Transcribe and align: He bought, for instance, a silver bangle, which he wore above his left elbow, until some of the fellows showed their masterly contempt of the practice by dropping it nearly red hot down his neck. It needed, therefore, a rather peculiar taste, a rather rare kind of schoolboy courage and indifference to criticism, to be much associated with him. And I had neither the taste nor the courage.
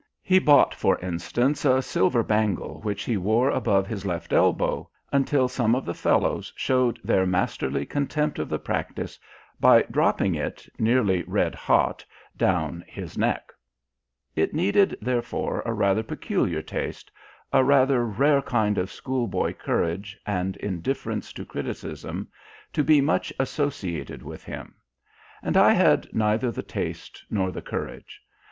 He 0.23 0.39
bought, 0.39 0.73
for 0.73 0.97
instance, 1.01 1.63
a 1.63 1.79
silver 1.79 2.23
bangle, 2.23 2.81
which 2.81 3.03
he 3.03 3.17
wore 3.17 3.51
above 3.51 3.85
his 3.85 4.03
left 4.03 4.33
elbow, 4.33 4.89
until 5.11 5.47
some 5.47 5.75
of 5.75 5.85
the 5.85 5.93
fellows 5.93 6.51
showed 6.55 6.99
their 7.03 7.27
masterly 7.27 7.85
contempt 7.85 8.39
of 8.39 8.49
the 8.49 8.57
practice 8.57 9.19
by 9.59 9.83
dropping 9.91 10.33
it 10.33 10.67
nearly 10.79 11.21
red 11.27 11.53
hot 11.53 12.03
down 12.35 12.83
his 12.87 13.15
neck. 13.15 13.51
It 14.35 14.55
needed, 14.55 14.97
therefore, 15.03 15.61
a 15.67 15.71
rather 15.73 16.01
peculiar 16.01 16.63
taste, 16.63 17.11
a 17.53 17.63
rather 17.63 18.03
rare 18.03 18.41
kind 18.41 18.79
of 18.79 18.89
schoolboy 18.91 19.53
courage 19.53 20.17
and 20.25 20.57
indifference 20.57 21.31
to 21.33 21.45
criticism, 21.45 22.27
to 22.73 22.83
be 22.83 23.01
much 23.01 23.31
associated 23.39 24.23
with 24.23 24.43
him. 24.45 24.73
And 25.43 25.55
I 25.55 25.73
had 25.73 26.11
neither 26.11 26.49
the 26.49 26.63
taste 26.63 27.23
nor 27.29 27.51
the 27.51 27.61
courage. 27.61 28.19